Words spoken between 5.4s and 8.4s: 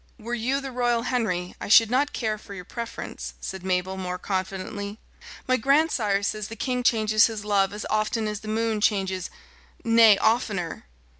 "My grandsire says the king changes his love as often as